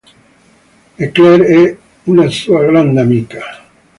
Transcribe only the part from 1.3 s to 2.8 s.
è una sua